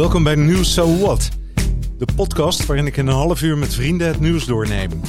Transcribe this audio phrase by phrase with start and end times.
[0.00, 1.28] Welkom bij Nieuws So What,
[1.98, 5.00] de podcast waarin ik in een half uur met vrienden het nieuws doorneem.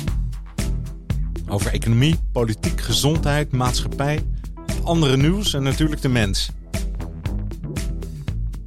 [1.48, 4.24] Over economie, politiek, gezondheid, maatschappij,
[4.66, 6.50] het andere nieuws en natuurlijk de mens.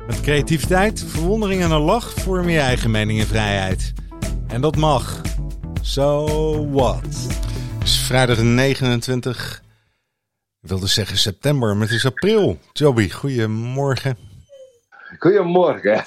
[0.06, 3.92] Met creativiteit, verwondering en een lach vorm je eigen mening en vrijheid.
[4.46, 5.20] En dat mag.
[5.80, 6.26] So
[6.70, 7.02] what?
[7.78, 9.62] Het is vrijdag 29,
[10.60, 12.58] ik wilde zeggen september, maar het is april.
[12.72, 14.33] Joby, goedemorgen.
[15.18, 16.04] Goedemorgen.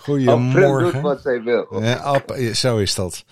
[0.00, 0.92] Goedemorgen.
[0.92, 1.82] doet wat zij wil.
[1.82, 3.24] Ja, zo is dat.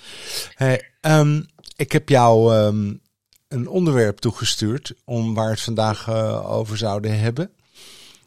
[0.55, 1.47] Hey, um,
[1.77, 3.01] ik heb jou um,
[3.49, 7.51] een onderwerp toegestuurd om waar het vandaag uh, over zouden hebben.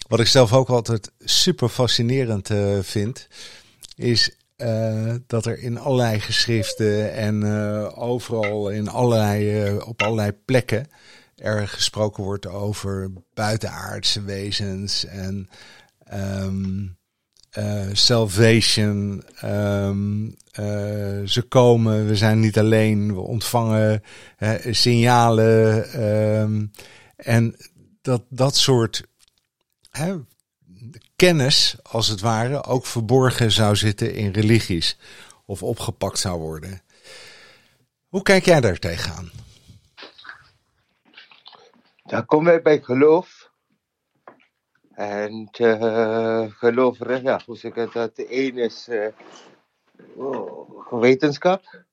[0.08, 3.28] Wat ik zelf ook altijd super fascinerend uh, vind,
[3.96, 7.44] is uh, dat er in allerlei geschriften en
[7.96, 10.88] overal in allerlei, op allerlei plekken
[11.42, 15.50] er gesproken wordt over buitenaardse wezens en
[16.14, 16.98] um,
[17.58, 19.24] uh, salvation.
[19.44, 20.26] Um,
[20.60, 24.04] uh, ze komen, we zijn niet alleen, we ontvangen
[24.70, 26.04] signalen.
[26.04, 26.72] Um,
[27.16, 27.56] en
[28.02, 29.04] dat dat soort
[29.90, 30.16] hè,
[31.16, 34.98] kennis, als het ware, ook verborgen zou zitten in religies.
[35.46, 36.82] Of opgepakt zou worden.
[38.08, 39.32] Hoe kijk jij daar tegenaan?
[42.04, 43.41] Daar komen wij bij geloof.
[45.02, 45.48] En
[46.58, 48.16] geloof, ja, hoe zeg ik dat?
[48.16, 49.08] De een is uh,
[50.90, 51.84] wetenschap.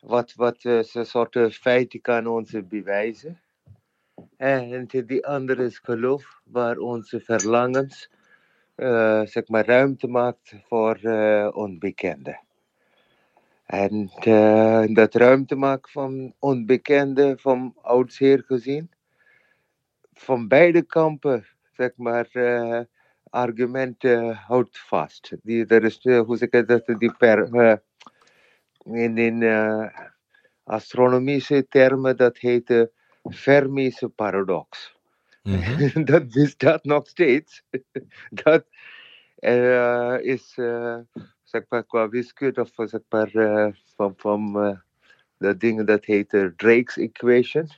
[0.00, 3.40] Wat, wat uh, soort feiten kan ons bewijzen.
[4.36, 8.10] En die andere is geloof, waar onze verlangens
[9.24, 10.98] zeg maar ruimte maakt voor
[11.52, 12.40] onbekende.
[13.66, 14.10] En
[14.94, 18.90] dat ruimte maken van onbekende, van oudsher gezien,
[20.16, 22.80] van beide kampen, zeg maar, uh,
[23.30, 25.32] argumenten houdt vast.
[25.42, 27.74] Die, er is, uh, hoe zeg ik dat, die per, uh,
[28.84, 29.90] in, in
[30.64, 32.90] astronomische termen, dat heet de
[33.30, 34.94] Fermi's paradox.
[35.42, 36.04] Mm -hmm.
[36.12, 37.62] dat bestaat nog steeds.
[38.44, 38.66] dat
[40.22, 40.52] is,
[41.42, 43.30] zeg maar, qua wiskunde, of zeg maar,
[43.96, 44.82] van, van
[45.38, 47.68] dat ding dat heet Drake's equation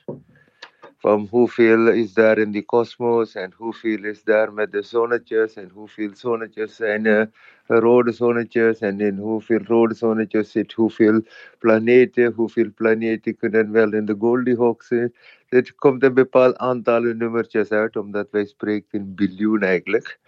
[0.99, 5.69] van hoeveel is daar in die kosmos en hoeveel is daar met de zonnetjes en
[5.73, 7.23] hoeveel zonnetjes zijn uh,
[7.67, 11.21] rode zonnetjes en in hoeveel rode zonnetjes zit hoeveel
[11.59, 15.13] planeten, hoeveel planeten kunnen wel in de Goldilocks zijn.
[15.47, 20.19] Het komt een bepaald aantal nummertjes uit, omdat wij spreken in biljoen eigenlijk.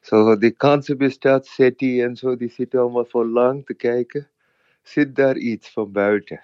[0.00, 4.28] Zo, so, de kans bestaat, SETI en zo, die zitten allemaal voor lang te kijken.
[4.82, 6.40] Zit daar iets van buiten?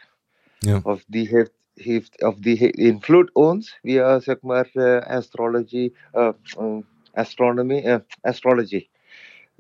[0.59, 0.81] Ja.
[0.83, 2.99] Of die heeft heeft, of die
[3.33, 8.89] ons via zeg maar uh, astrology, uh, um, astronomy, uh, astrology.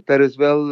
[0.04, 0.66] Er is wel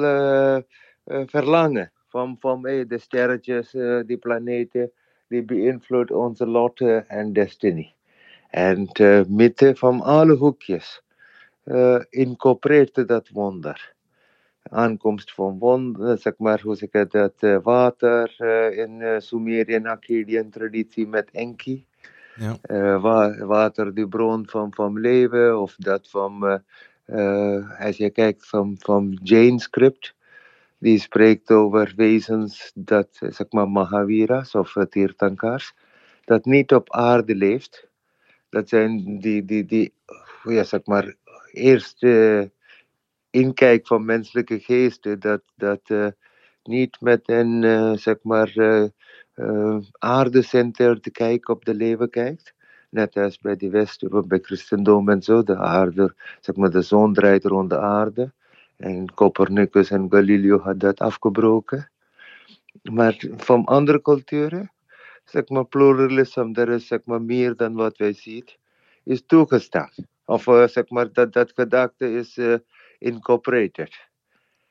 [1.26, 3.70] verlangen van, van hey, de sterretjes,
[4.06, 4.90] die planeten,
[5.28, 7.94] die beïnvloeden onze lot en destiny.
[8.50, 8.88] En
[9.28, 11.02] midden van alle hoekjes
[12.10, 13.94] incorporeert dat wonder
[14.62, 19.74] aankomst van wonder, zeg maar, hoe zeg ik dat, uh, water uh, in uh, Sumerië
[19.74, 21.86] en Akkadian traditie met Enki.
[22.36, 23.00] Ja.
[23.00, 26.62] Wa water, de bron van, van leven, of dat van,
[27.78, 30.14] als je kijkt van, van Jain script,
[30.78, 35.74] die spreekt over wezens dat, zeg maar, Mahavira's of Tirthankars,
[36.24, 37.88] dat niet op aarde leeft.
[38.48, 39.92] Dat zijn die, die, die
[40.44, 41.14] ja, zeg maar,
[41.52, 42.50] eerste
[43.32, 46.06] inkijk van menselijke geesten, dat, dat uh,
[46.62, 52.54] niet met een uh, zeg maar, uh, aardecenter te kijken op de leven kijkt.
[52.90, 57.12] Net als bij de Westen, bij christendom en zo, de aarde, zeg maar, de zon
[57.12, 58.32] draait rond de aarde.
[58.76, 61.90] En Copernicus en Galileo had dat afgebroken.
[62.82, 64.72] Maar van andere culturen,
[65.24, 68.48] zeg maar, pluralisme, er is zeg maar, meer dan wat wij zien,
[69.04, 69.92] is toegestaan.
[70.24, 72.38] Of zeg maar, dat, dat gedachte is
[73.02, 74.10] incorporated.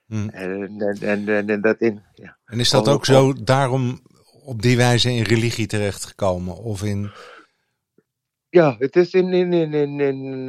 [0.06, 0.30] Hmm.
[0.30, 2.38] En, en, en, en, dat in, ja.
[2.46, 4.00] en is dat ook zo daarom
[4.44, 6.56] op die wijze in religie terechtgekomen?
[6.58, 7.12] Of in...
[8.50, 10.00] Ja, het is in, in, in, in,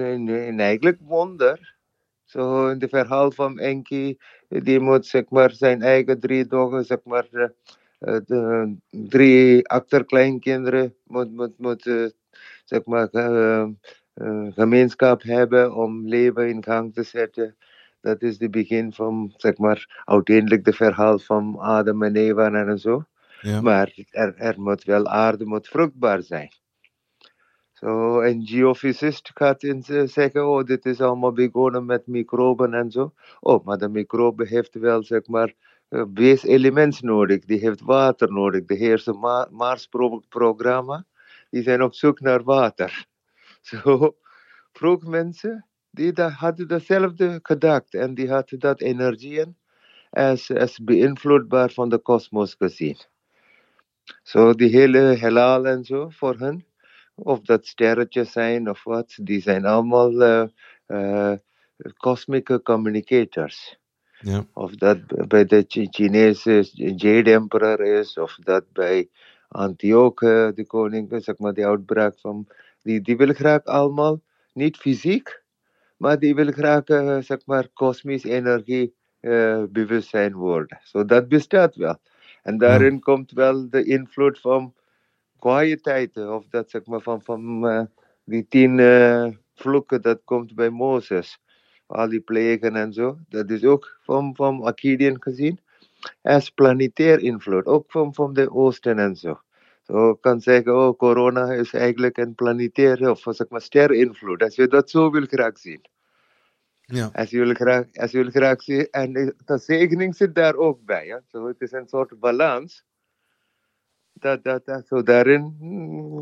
[0.01, 1.75] in, in, eigenlijk wonder.
[2.25, 4.19] Zo in het verhaal van Enki,
[4.49, 7.47] die moet zeg maar zijn eigen drie dogen, zeg maar, uh,
[7.99, 12.09] de drie achterkleinkinderen moet, moet, moet uh,
[12.65, 13.67] zeg maar, uh,
[14.55, 17.57] gemeenschap hebben om leven in gang te zetten.
[18.03, 22.79] Dat is het begin van, zeg maar, uiteindelijk de verhaal van Adam en Eva en
[22.79, 23.05] zo.
[23.41, 23.61] Ja.
[23.61, 26.51] Maar er, er moet wel aarde moet vruchtbaar zijn.
[27.73, 33.13] Zo, een geofysicist gaat in zeggen, oh, dit is allemaal begonnen met microben en zo.
[33.41, 35.55] Oh, maar de microbe heeft wel, zeg maar,
[36.09, 37.45] base elements nodig.
[37.45, 38.65] Die heeft water nodig.
[38.65, 41.05] De eerste Ma Mars-programma,
[41.51, 43.07] die zijn op zoek naar water.
[43.61, 44.17] Zo,
[44.73, 49.57] vroeg mensen, die hadden dezelfde gedacht en die hadden dat energieën
[50.11, 52.97] als, als beïnvloedbaar van de kosmos gezien.
[54.23, 56.65] Zo, die hele heelal en zo voor hen
[57.15, 60.45] of dat sterretjes zijn of wat, die zijn allemaal uh,
[60.87, 61.33] uh,
[61.97, 63.79] cosmic communicators.
[64.19, 64.47] Ja.
[64.53, 69.09] Of dat bij de Chinese Jade Emperor is, of dat bij
[69.49, 72.47] Antioche, de koning, zeg maar, die uitbraak van.
[72.83, 74.21] Die, die wil graag allemaal,
[74.53, 75.42] niet fysiek,
[76.03, 80.81] maar die wil graag, uh, zeg maar, kosmisch energie uh, bewustzijn worden.
[80.83, 81.97] Zo so dat bestaat wel.
[82.43, 82.99] En daarin ja.
[82.99, 84.75] komt wel de invloed van
[85.39, 87.83] kwaliteiten, of dat zeg maar van, van uh,
[88.25, 88.81] die tien
[89.55, 91.41] vloeken, dat komt bij Mozes.
[91.87, 93.19] Al die plegen en zo.
[93.29, 95.61] Dat is ook van, van Akkadian gezien.
[96.23, 99.41] Als planetair invloed, ook van, van de oosten en zo.
[99.83, 104.43] Zo so, kan zeggen, oh, corona is eigenlijk een planetaire of zeg maar ster-invloed.
[104.43, 105.91] Als je dat zo wil graag zien.
[106.93, 107.11] Ja.
[107.13, 108.91] Als je wil graag, als je wil graag zien.
[108.91, 109.13] En
[109.45, 111.07] de zegening zit daar ook bij.
[111.07, 111.21] Ja?
[111.27, 112.85] So, het is een soort balans
[114.13, 115.57] dat, dat, dat, zo daarin,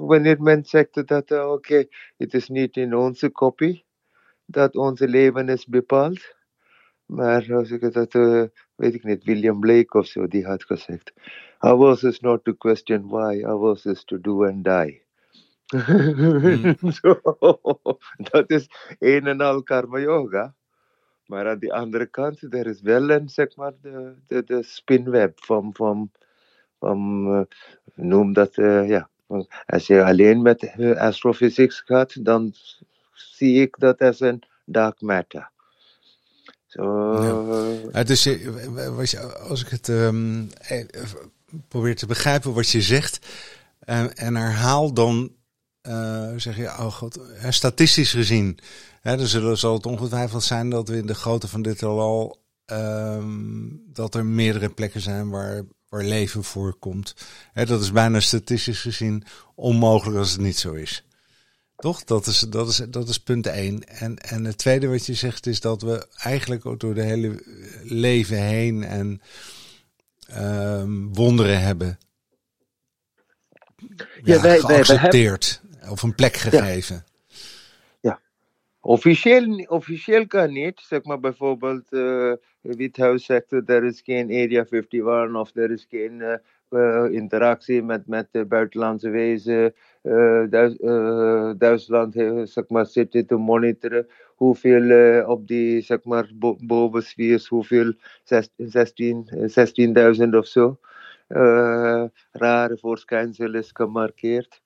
[0.07, 3.85] wanneer men zegt dat, oké, okay, het is niet in onze kopie
[4.45, 6.39] dat onze leven is bepaald.
[7.07, 8.45] Maar als ik dat, uh,
[8.75, 11.13] weet ik niet, William Blake of zo, die had gezegd.
[11.59, 15.03] Ours is not to question why, ours is to do and die.
[15.67, 16.75] Hmm.
[16.99, 17.21] so,
[18.31, 18.69] dat is
[18.99, 20.55] een en al karma yoga.
[21.31, 25.45] Maar aan de andere kant, er is wel een, zeg maar, de, de, de spinweb
[25.45, 26.11] van, van
[26.81, 27.47] um,
[27.95, 29.09] noem dat, uh, ja.
[29.67, 32.55] Als je alleen met uh, astrophysics gaat, dan
[33.13, 35.51] zie ik dat als een dark matter.
[36.67, 36.83] So,
[37.93, 38.03] ja.
[38.03, 38.29] dus
[39.49, 40.49] als ik het um,
[41.69, 43.27] probeer te begrijpen wat je zegt
[44.15, 45.33] en herhaal, dan
[45.83, 48.59] uh, zeg je, oh god, statistisch gezien,
[49.01, 52.39] hè, dan zullen, zal het ongetwijfeld zijn dat we in de grootte van dit al
[52.67, 57.15] um, dat er meerdere plekken zijn waar waar leven voorkomt.
[57.53, 59.25] Hè, dat is bijna statistisch gezien
[59.55, 61.05] onmogelijk als het niet zo is.
[61.77, 62.05] Toch?
[62.05, 63.85] Dat is, dat is, dat is punt één.
[63.85, 67.43] En, en het tweede wat je zegt is dat we eigenlijk ook door de hele
[67.83, 69.21] leven heen en
[70.37, 71.99] um, wonderen hebben
[73.77, 75.61] ja, ja wij, geaccepteerd.
[75.63, 77.05] Wij, wij of een plek gegeven.
[78.83, 85.35] Officieel, officieel kan niet, zeg maar bijvoorbeeld uh, Withuis zegt er is geen Area 51
[85.35, 86.35] of er is geen uh,
[86.71, 89.75] uh, interactie met, met de buitenlandse wezen.
[90.51, 90.77] Duits,
[91.59, 92.15] Duitsland
[92.45, 97.97] zeg maar, zit te monitoren hoeveel op die zeg maar, bo bovensfeers, hoeveel 16.000
[99.47, 100.79] 16, of zo.
[102.33, 104.61] rare verschijnsel is gemarkeerd.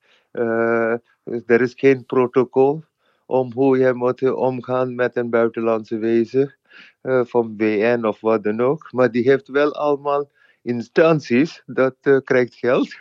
[1.45, 2.83] Er is geen protocol
[3.25, 6.55] om hoe je moet omgaan met een buitenlandse wezen
[7.01, 8.91] uh, van BN of wat dan ook.
[8.91, 10.31] Maar die heeft wel allemaal
[10.61, 12.95] instanties dat uh, krijgt geld.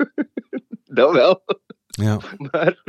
[0.84, 1.44] dat wel.
[1.86, 2.20] Ja.
[2.50, 2.82] maar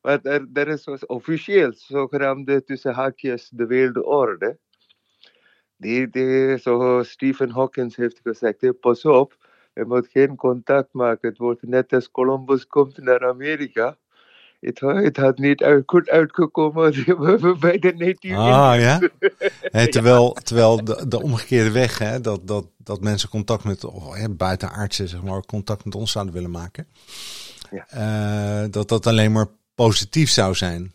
[0.00, 4.58] maar er, er is officieel zogenaamde tussen haakjes de wereldorde.
[5.76, 9.36] Die, die, zo Stephen Hawkins heeft gezegd, pas op,
[9.72, 11.28] je moet geen contact maken.
[11.28, 13.96] Het wordt net als Columbus komt naar Amerika
[14.60, 16.92] het, het had niet uit, goed uitgekomen
[17.60, 19.00] bij de native Ah ja?
[19.60, 24.14] Hey, terwijl, terwijl de, de, omgekeerde weg, hè, dat, dat, dat mensen contact met, of
[24.14, 26.86] hè, buitenaardse, zeg maar, contact met ons zouden willen maken.
[27.70, 27.86] Ja.
[28.64, 30.92] Uh, dat dat alleen maar positief zou zijn.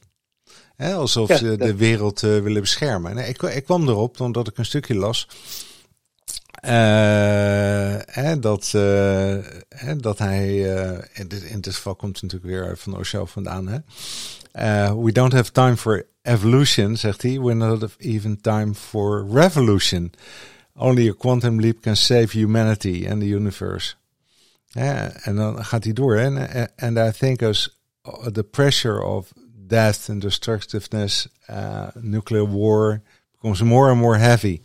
[0.75, 3.15] Hè, alsof ja, ze de wereld uh, willen beschermen.
[3.15, 5.27] Nee, ik, ik kwam erop omdat ik een stukje las
[6.67, 9.37] uh, dat, uh,
[9.97, 13.83] dat hij, uh, in, dit, in geval komt het natuurlijk weer van Osho vandaan.
[15.03, 17.39] We don't have time for evolution, zegt hij.
[17.39, 20.11] We don't have even time for revolution.
[20.75, 23.93] Only a quantum leap can save humanity and the universe.
[24.73, 26.17] en dan gaat hij door.
[26.17, 26.65] Hè?
[26.75, 27.79] And I think as
[28.31, 29.31] the pressure of
[29.67, 31.27] death and destructiveness,
[31.93, 34.61] nuclear war becomes more and more heavy.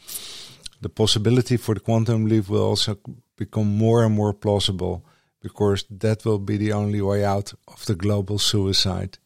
[0.80, 2.98] The possibility for the quantum leap will also
[3.34, 5.02] become more and more plausible
[5.40, 9.18] because that will be the only way out of the global suicide.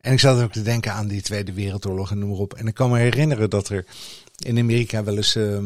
[0.00, 2.54] En ik zat ook te denken aan die Tweede Wereldoorlog en noem maar op.
[2.54, 3.84] En ik kan me herinneren dat er
[4.36, 5.58] in Amerika wel eens uh,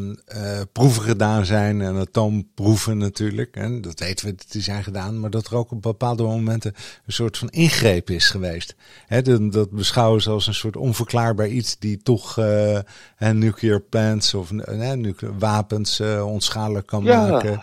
[0.73, 1.81] proeven gedaan zijn.
[1.81, 3.57] En atoomproeven natuurlijk.
[3.57, 5.21] En dat weten we dat die zijn gedaan.
[5.21, 6.75] Maar dat er ook op bepaalde momenten
[7.07, 8.75] een soort van ingreep is geweest.
[9.07, 12.79] Hè, dat, dat beschouwen ze als een soort onverklaarbaar iets die toch uh,
[13.19, 14.51] nuclear plants of
[14.95, 17.63] nuclear wapens onschadelijk kan maken.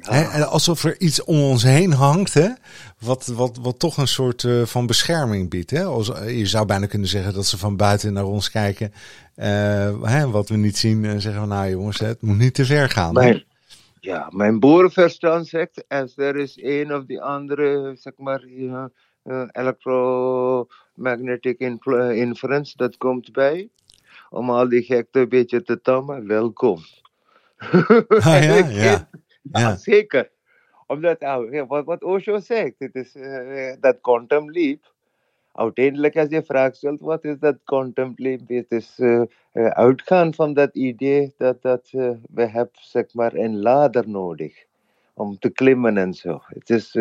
[0.00, 2.34] Hè, alsof er iets om ons heen hangt.
[2.34, 2.48] Hè,
[2.98, 5.70] wat, wat, wat toch een soort van bescherming biedt.
[5.70, 5.84] Hè?
[5.84, 8.92] Als, je zou bijna kunnen zeggen dat ze van buiten naar ons kijken
[9.34, 12.90] hè, wat we niet zien en zeggen we, nou jongens, het moet niet te ver
[12.90, 13.12] gaan.
[13.12, 13.44] Mijn,
[14.00, 18.84] ja, mijn boerenverstand zegt, als er is een of die andere, zeg maar, uh,
[19.52, 21.58] electromagnetic
[22.14, 23.68] inference, dat komt bij,
[24.30, 26.78] om al die gekte een beetje te tammen, welkom.
[27.56, 29.08] Ah, ja, ja, ja.
[29.42, 30.32] ja, zeker.
[30.86, 31.16] Omdat,
[31.68, 33.16] wat, wat Osho zegt, het is
[33.80, 34.93] dat quantum leap,
[35.54, 38.54] uiteindelijk als je vraag stelt, wat is dat contemplate?
[38.54, 43.34] Het is uh, uh, uitgaan van dat idee dat, dat uh, we hebben zeg maar
[43.34, 44.64] een ladder nodig
[45.14, 46.40] om te klimmen en zo.
[46.46, 46.94] Het is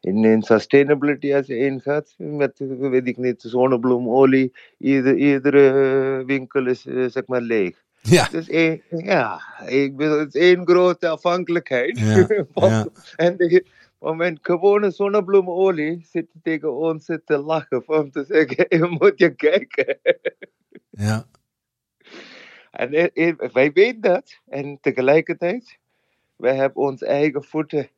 [0.00, 6.82] in, in sustainability als je ingaat met, weet ik niet, zonnebloemolie, ieder, iedere winkel is
[6.82, 7.84] zeg maar leeg.
[8.00, 8.22] Ja.
[8.22, 11.98] Het is één, ja, ik bedoel, het is één grote afhankelijkheid.
[11.98, 12.86] Ja, ja.
[13.16, 13.64] en de,
[13.98, 17.88] om mijn gewone zonnebloemolie zit tegen ons te lachen.
[17.88, 19.98] Om te zeggen, je moet je kijken.
[20.90, 21.26] Ja.
[22.70, 22.90] En
[23.52, 24.40] wij weten dat.
[24.46, 25.78] En tegelijkertijd,
[26.36, 27.88] wij hebben ons eigen voeten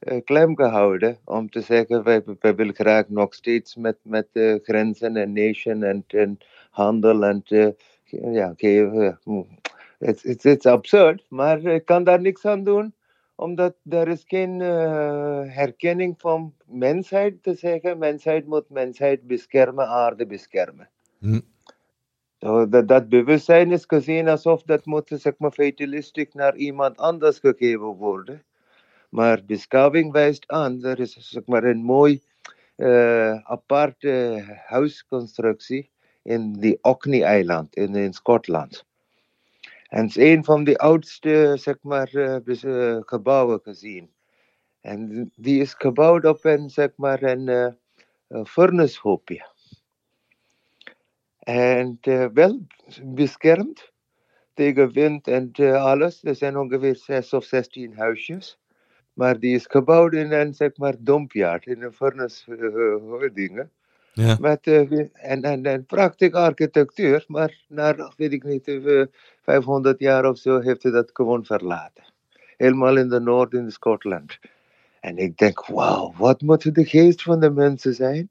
[0.00, 1.18] uh, klem gehouden.
[1.24, 5.82] Om te zeggen, wij, wij willen graag nog steeds met, met uh, grenzen en nation
[5.82, 6.38] en, en
[6.70, 7.24] handel.
[7.24, 7.68] En uh,
[8.04, 9.46] ja, oké, okay,
[9.98, 11.24] het is absurd.
[11.28, 12.94] Maar ik kan daar niks aan doen
[13.36, 17.98] omdat er is geen uh, herkenning van mensheid te zeggen.
[17.98, 20.88] Mensheid moet mensheid beschermen, aarde beschermen.
[21.18, 21.40] Hm.
[22.38, 27.38] So, dat, dat bewustzijn is gezien alsof dat moet zeg maar, fatalistisch naar iemand anders
[27.38, 28.44] gegeven worden.
[29.10, 32.22] Maar beschaving wijst aan, er is zeg maar, een mooi
[32.76, 35.90] uh, aparte huisconstructie
[36.22, 38.84] in die Orkney-eiland in, in Schotland.
[39.88, 44.14] En het is een van de oudste zeg maar, uh, gebouwen gezien.
[44.80, 47.48] En die is gebouwd op een, zeg maar, een
[48.28, 49.46] uh, furnacehoopje.
[51.38, 52.66] En uh, wel
[53.02, 53.92] beschermd
[54.54, 55.50] tegen wind en
[55.80, 56.24] alles.
[56.24, 58.58] Er zijn ongeveer zes of zestien huisjes.
[59.12, 63.70] Maar die is gebouwd in een zeg maar, dompjaard, in een furnace dingen.
[64.16, 64.36] Ja.
[64.40, 69.04] Met, uh, en, en, en prachtige architectuur, maar na, weet ik niet, uh,
[69.42, 72.04] 500 jaar of zo heeft hij dat gewoon verlaten.
[72.56, 74.38] Helemaal in de noord in Schotland.
[75.00, 78.28] En ik denk, wauw, wat moet de geest van de mensen zijn?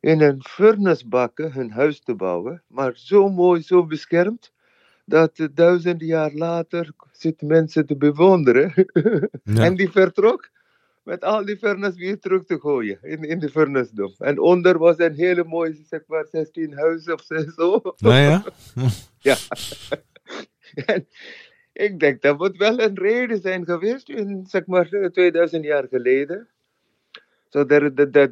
[0.00, 4.52] In een furnacebakken hun huis te bouwen, maar zo mooi, zo beschermd,
[5.04, 8.72] dat duizenden jaar later zitten mensen te bewonderen.
[9.42, 9.64] Ja.
[9.64, 10.50] en die vertrok
[11.04, 14.98] met al die furnace weer terug te gooien in, in de furnace En onder was
[14.98, 17.22] een hele mooie, zeg maar, 16 huizen of
[17.56, 17.80] zo.
[17.98, 18.44] Nou ja?
[19.28, 19.36] ja.
[20.86, 21.06] en
[21.72, 26.48] ik denk dat moet wel een reden zijn geweest, in, zeg maar, 2000 jaar geleden.
[27.48, 27.74] Zo, so,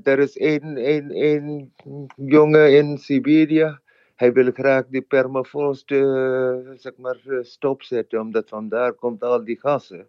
[0.03, 1.75] er is één, één, één
[2.17, 3.79] jongen in Siberië.
[4.15, 10.09] Hij wil graag die permafrost uh, zeg maar, stopzetten, omdat vandaar komt al die gassen.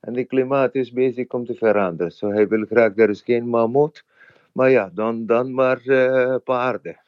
[0.00, 2.12] En het klimaat is bezig om te veranderen.
[2.12, 4.04] Zo hij wil graag, er is geen mammoet.
[4.52, 7.00] Maar ja, dan, dan maar uh, paarden.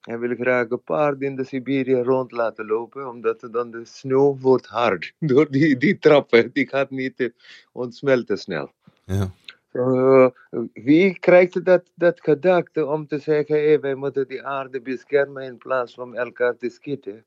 [0.00, 4.38] Hij wil graag een paard in de Siberië rond laten lopen, omdat dan de sneeuw
[4.40, 5.12] wordt hard.
[5.18, 7.28] Door die, die trappen, die gaat niet uh,
[7.72, 8.72] ontsmelten snel.
[9.04, 9.32] Ja.
[9.72, 10.26] Uh,
[10.72, 15.58] wie krijgt dat, dat gedachte om te zeggen, hey, wij moeten die aarde beschermen in
[15.58, 17.24] plaats van elkaar te schieten?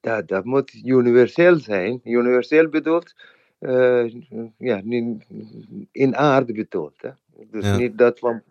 [0.00, 2.00] Dat, dat moet universeel zijn.
[2.04, 3.14] Universeel bedoelt,
[4.58, 4.82] ja,
[5.92, 7.02] in aarde bedoeld.
[7.02, 7.10] Hè?
[7.50, 7.76] Dus ja.
[7.76, 8.42] niet dat van,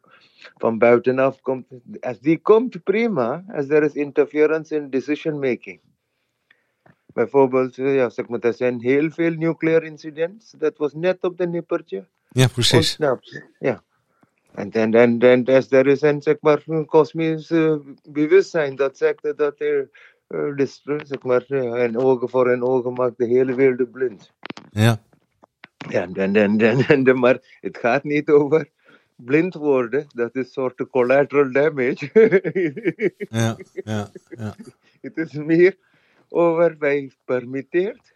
[0.57, 1.65] van buitenaf komt.
[1.99, 3.43] Als die komt, prima.
[3.47, 5.79] Als er is interference in decision making.
[7.05, 10.51] Bijvoorbeeld, ja, zeg maar, er zijn heel veel nuclear incidents.
[10.57, 12.05] Dat was net op de nippertje.
[12.29, 12.75] Ja, precies.
[12.75, 13.43] Ontsnapt.
[13.59, 13.83] Ja.
[14.53, 17.75] En dan, dan, dan als er is een, zeg maar, een kosmisch uh,
[18.09, 19.89] bewustzijn dat zegt dat er
[20.31, 24.33] uh, dus, zeg maar, een ogen voor een ogen maakt de hele wereld blind.
[24.69, 25.01] Ja.
[25.89, 28.69] Ja, en, en, en, en, maar het gaat niet over
[29.15, 30.05] blind worden.
[30.13, 32.09] Dat is een soort collateral damage.
[33.29, 34.55] ja, ja, ja.
[35.01, 35.77] Het is meer
[36.29, 38.15] over wij permitteert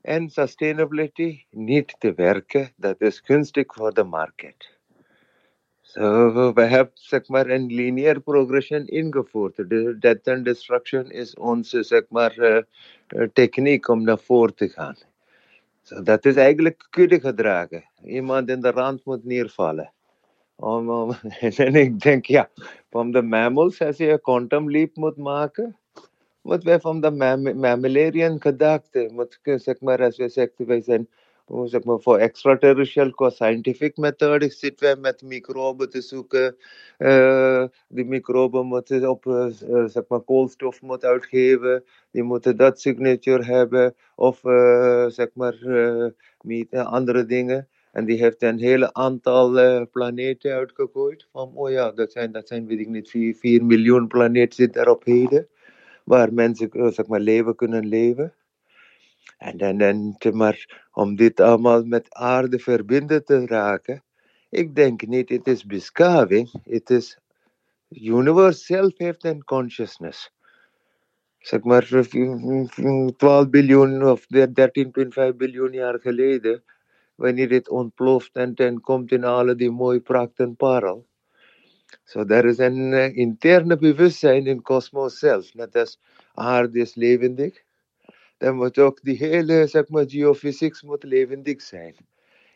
[0.00, 2.72] en sustainability niet te werken.
[2.76, 4.78] Dat is gunstig voor de market.
[5.92, 9.56] So we hebben zeg maar een lineair progression ingevoerd.
[9.56, 12.62] De death and destruction is onze zeg maar uh,
[13.32, 14.96] techniek om naar voren te gaan.
[15.82, 17.84] So dat is eigenlijk kudde gedragen.
[18.04, 19.92] Iemand in de rand moet neervallen.
[20.56, 21.14] Om, om,
[21.56, 22.48] en ik denk, ja,
[22.90, 25.76] van de mammals, als je een quantum leap moet maken,
[26.42, 31.08] moet wij van de mam mammalian gedachte, moet, zeg maar, als we zeggen, wij zijn
[31.84, 36.56] voor extraterrestrial scientific method zitten wij met microben te zoeken.
[36.98, 39.52] Uh, die microben moeten op
[39.86, 41.84] zeg maar, koolstof moeten uitgeven.
[42.10, 43.94] Die moeten dat signature hebben.
[44.14, 44.40] Of
[45.12, 45.56] zeg maar
[46.70, 47.68] andere dingen.
[47.92, 51.28] En die heeft een hele aantal planeten uitgegooid.
[51.32, 54.82] Van, oh ja, dat zijn, dat zijn weet ik niet, 4, 4 miljoen planeten zitten
[54.82, 55.48] erop heden.
[56.04, 58.34] Waar mensen zeg maar, leven kunnen leven.
[59.38, 64.02] En dan maar om dit allemaal met aarde verbinden te raken.
[64.50, 66.50] Ik denk niet, het is beschaving.
[66.64, 67.18] Het is,
[67.88, 70.32] universe zelf heeft een consciousness.
[71.38, 71.88] Zeg maar
[73.16, 76.64] 12 biljoen of 13,5 biljoen jaar geleden.
[77.14, 81.06] Wanneer dit ontploft en dan komt in alle die mooie pracht en parel.
[82.04, 85.54] Zo, so, er is een uh, interne bewustzijn in kosmos zelf.
[85.54, 86.00] Net als
[86.34, 87.62] aarde is levendig
[88.42, 91.94] dan moet ook die hele zeg maar, geophysics moet levendig zijn.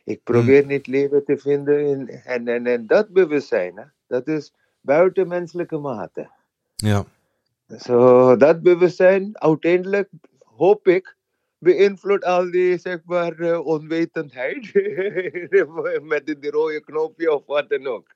[0.04, 0.68] Ik probeer hmm.
[0.68, 5.78] niet leven te vinden in, en, en, en dat bewustzijn, hè, dat is buiten menselijke
[5.78, 6.30] mate.
[6.76, 7.04] Ja.
[7.78, 10.08] Zo, dat bewustzijn, uiteindelijk
[10.44, 11.16] hoop ik,
[11.58, 14.72] beïnvloedt al die zeg maar uh, onwetendheid
[16.12, 18.08] met die rode knopje of wat dan ook.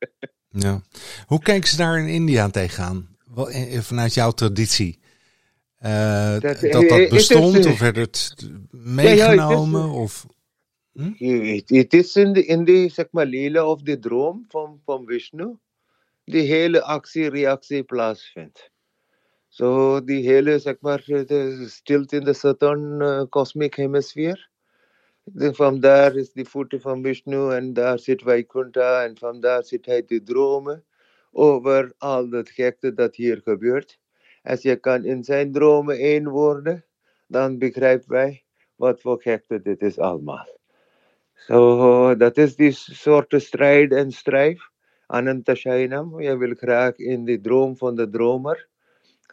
[0.49, 0.83] ja.
[1.27, 3.17] Hoe kijken ze daar in India tegenaan?
[3.81, 5.00] Vanuit jouw traditie?
[5.81, 9.81] Uh, dat, dat, dat bestond of werd het meegenomen?
[9.81, 10.27] Ja, ja, of,
[10.93, 11.61] hm?
[11.67, 15.59] Het is in de, in de zeg maar, lila of de droom van, van Vishnu
[16.25, 18.71] die hele actie-reactie plaatsvindt.
[19.49, 24.49] Zo so, die hele zeg maar, de stilte in de Saturn uh, cosmic hemisphere.
[25.35, 29.87] Van daar is die voeten van Vishnu en daar zit Vaikuntha en van daar zit
[29.87, 30.85] hij te dromen
[31.33, 33.99] over al dat gekte dat hier gebeurt.
[34.43, 36.85] Als je kan in zijn dromen één worden,
[37.27, 38.45] dan begrijpen wij
[38.77, 40.59] wat voor gekte dit is allemaal.
[41.35, 44.61] Zo, dat is die soort strijd en strijd.
[45.07, 48.69] Anantashainam, je wil graag in de droom van de dromer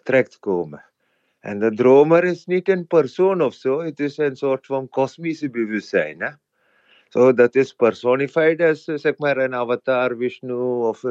[0.04, 0.86] terechtkomen.
[1.40, 5.50] En de dromer is niet een persoon of zo, het is een soort van kosmische
[5.50, 6.22] bewustzijn.
[6.22, 6.30] Hè?
[7.10, 10.54] So dat is personified als zeg maar een avatar Vishnu
[10.88, 11.02] of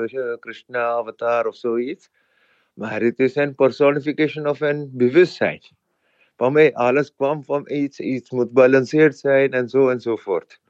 [0.41, 2.11] Krishna avatar of zoiets.
[2.77, 5.61] Maar het is een personification of een bewustzijn.
[6.37, 10.61] Van mij, alles kwam van iets, iets moet balanceerd zijn en zo enzovoort.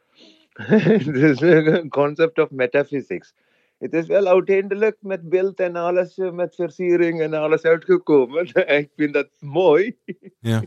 [0.53, 3.35] Het is een concept of metaphysics.
[3.79, 8.47] Het is wel uiteindelijk met beeld en alles, met versiering en alles uitgekomen.
[8.81, 9.97] Ik vind dat mooi.
[10.41, 10.63] Ja.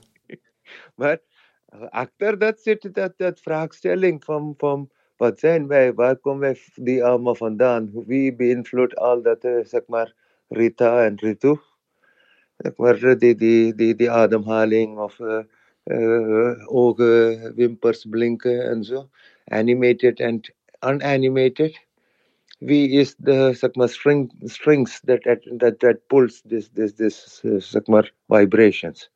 [0.96, 1.20] maar
[1.90, 7.04] achter dat zit dat, dat vraagstelling van, van wat zijn wij, waar komen wij die
[7.04, 7.92] allemaal vandaan?
[8.06, 10.14] Wie beïnvloedt al dat, eh, zeg maar,
[10.50, 11.58] Rita and Ritu.
[12.78, 15.44] Maar die, die, die, die ademhaling of uh,
[15.86, 19.10] uh, ogen, wimpers blinken en zo.
[19.46, 20.50] Animated and
[20.82, 21.78] unanimated.
[22.60, 27.60] Wie is the maar, string, strings that, that, that pulls this, this, this uh,
[28.28, 29.10] vibrations.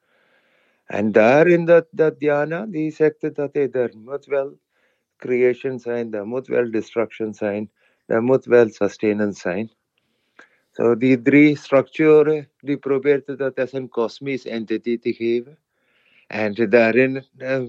[0.89, 4.27] And there in dat, dat dhyana, die zegt dat hey, er moet
[5.17, 7.71] creation zijn, er moet destruction zijn,
[8.05, 9.71] er moet sustenance zijn.
[10.73, 15.57] So die drie structuren, die probeert dat als een kosmisch entity te geven.
[16.27, 17.23] En daarin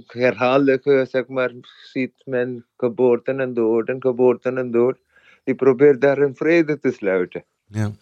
[0.06, 1.52] herhaaldelijk, zeg maar,
[1.92, 4.98] ziet men geboorte en dood en geboorte en dood.
[5.44, 7.44] Die probeert daar een vrede te sluiten.
[7.66, 7.92] Ja.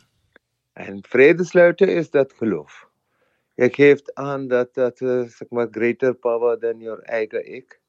[0.73, 2.89] En vrede sluiten is dat geloof.
[3.55, 7.81] Je geeft aan dat dat, uh, zeg maar, greater power than your eigen ik.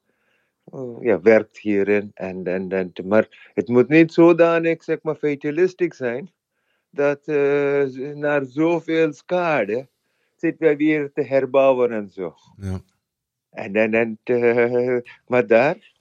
[0.73, 2.11] Uh, ja, werkt hierin.
[2.13, 6.31] En, en, en, maar het moet niet zodanig, zeg maar, fatalistisch zijn
[6.93, 9.87] dat uh, naar zoveel schade
[10.35, 12.35] zitten we weer te herbouwen en zo.
[12.57, 12.81] Ja.
[13.49, 15.93] En, en, en uh, maar daar,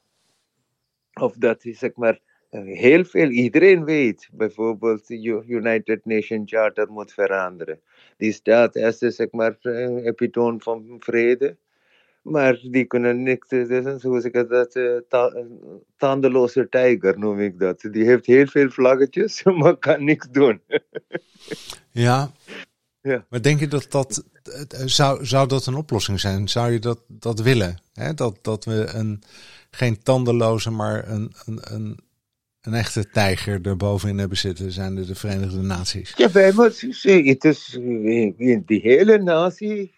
[1.20, 6.90] of dat is zeg maar, uh, heel veel, iedereen weet, bijvoorbeeld de United Nations Charter
[6.90, 7.80] moet veranderen.
[8.16, 9.58] Die staat als zeg maar,
[10.02, 11.56] epitoon van vrede.
[12.22, 13.48] Maar die kunnen niks,
[13.98, 14.72] zoals ik dat,
[15.08, 15.44] ta
[15.96, 17.80] tandeloze tijger noem ik dat.
[17.80, 20.60] Die heeft heel veel vlaggetjes, maar kan niks doen.
[21.90, 22.32] ja.
[23.02, 23.26] ja.
[23.28, 24.24] Maar denk je dat dat,
[24.84, 26.48] zou, zou dat een oplossing zijn?
[26.48, 27.80] Zou je dat, dat willen?
[27.92, 28.14] Hè?
[28.14, 29.22] Dat, dat we een,
[29.70, 31.98] geen tandeloze, maar een, een, een
[32.62, 36.14] een echte tijger er bovenin hebben zitten, zijn de, de Verenigde Naties.
[36.16, 37.74] Ja, wij moeten zeggen, het is
[38.36, 39.94] in die hele natie,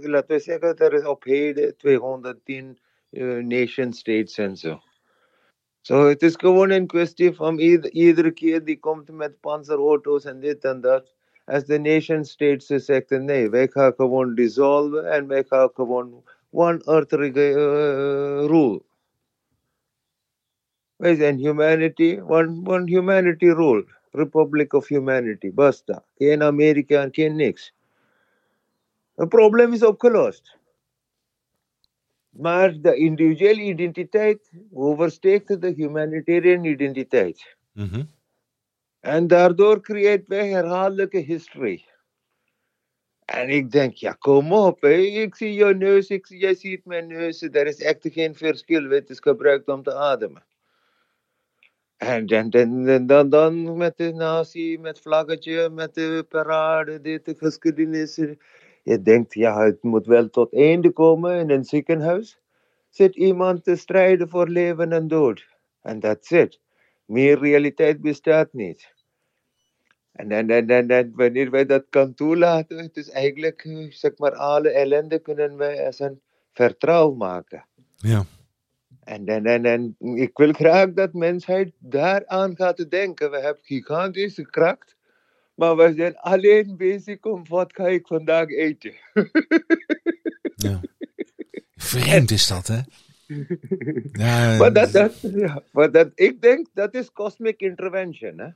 [0.00, 2.78] laten we zeggen, er is op heden 210
[3.10, 4.80] uh, nation states en zo.
[5.80, 10.40] Zo, het is gewoon een kwestie van ieder, iedere keer die komt met panzerauto's en
[10.40, 11.12] dit en dat.
[11.44, 16.84] Als de nation states zeggen, nee, wij gaan gewoon dissolven en wij gaan gewoon one
[16.84, 17.28] earth uh,
[18.46, 18.82] rule.
[21.02, 23.84] Zijn humanity, one, one humanity rule.
[24.10, 26.04] Republic of Humanity, basta.
[26.18, 27.74] Geen Amerika en geen niks.
[29.14, 30.56] Het probleem is opgelost.
[32.30, 37.56] Maar de individuele identiteit oversteekt de humanitarian identiteit.
[37.72, 38.04] Mhm.
[39.00, 41.84] En daardoor creëert wij herhaaldelijke history.
[43.24, 44.80] En ik denk, ja, kom op.
[44.80, 44.92] Hè.
[44.94, 47.42] Ik zie jouw neus, ik, jij ziet mijn neus.
[47.42, 48.90] Er is echt geen verschil.
[48.90, 50.42] Het is gebruikt om te ademen.
[52.02, 58.14] En dan, dan, dan, dan met de nazi, met vlaggetje, met de parade, dit, geschiedenis.
[58.82, 62.38] Je denkt, ja, het moet wel tot einde komen in een ziekenhuis.
[62.88, 65.46] Zit iemand te strijden voor leven en dood.
[65.82, 66.60] En that's it.
[67.04, 68.94] Meer realiteit bestaat niet.
[70.12, 74.18] En, en, en, en, en wanneer wij dat kan toelaten, het is eigenlijk, eh, zeg
[74.18, 76.20] maar, alle ellende kunnen wij als een
[76.52, 77.64] vertrouwen maken.
[77.96, 78.24] Ja.
[79.04, 83.30] En, en, en, en ik wil graag dat mensheid daaraan gaat denken.
[83.30, 84.96] We hebben gigantische kracht,
[85.54, 88.92] maar we zijn alleen bezig om wat ga ik vandaag eten.
[90.54, 90.80] ja.
[91.76, 92.80] Vreemd is dat, hè?
[94.12, 98.38] Ja, maar dat, dat, ja, maar dat, ik denk dat is cosmic intervention.
[98.38, 98.48] Hè?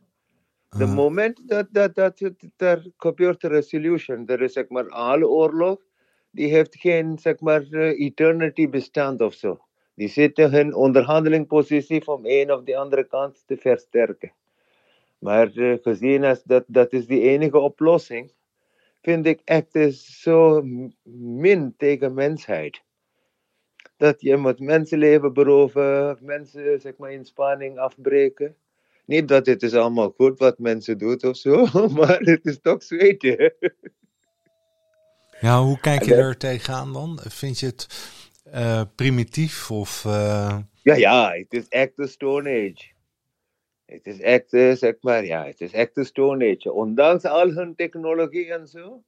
[0.78, 0.94] De Ah.
[0.94, 2.20] moment dat, dat, dat
[2.56, 5.80] er gebeurt resolution, er is zeg maar alle oorlog,
[6.30, 9.65] die heeft geen zeg maar eh, eternity bestand of zo.
[9.96, 14.32] Die zitten in onderhandelingpositie om een of de andere kant te versterken.
[15.18, 18.32] Maar eh, gezien als dat, dat is die enige oplossing,
[19.02, 20.62] vind ik echt zo
[21.42, 22.82] min tegen mensheid.
[23.96, 28.56] Dat je moet mensenleven beroven, mensen zeg maar in spanning afbreken.
[29.04, 32.82] Niet dat het is allemaal goed wat mensen doen of zo, maar het is toch
[32.82, 33.54] zweten.
[35.40, 37.20] Ja, hoe kijk je eh, er tegenaan dan?
[37.22, 37.86] Vind je het
[38.50, 40.04] eh, primitief of...
[40.04, 42.84] eh, Ja, ja, het is echt de Stone Age.
[43.86, 46.72] Het is echt, eh, zeg maar, ja, het is echt de Stone Age.
[46.72, 49.02] Ondanks al hun technologie en zo,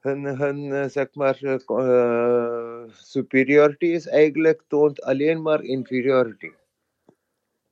[0.00, 6.50] hun, hun zeg maar, eh, superiority is eigenlijk toont alleen maar inferiority.